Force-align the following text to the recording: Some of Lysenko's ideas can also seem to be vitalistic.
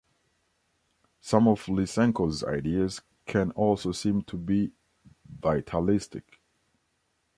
Some 1.19 1.47
of 1.47 1.63
Lysenko's 1.67 2.43
ideas 2.43 3.03
can 3.27 3.51
also 3.51 3.91
seem 3.91 4.23
to 4.23 4.35
be 4.35 4.71
vitalistic. 5.39 6.39